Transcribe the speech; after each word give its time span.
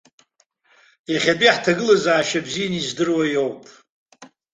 Иахьатәи 1.11 1.53
ҳҭагылазаашьа 1.55 2.45
бзианы 2.45 2.77
издыруа 2.79 3.25
иоуп. 3.33 3.61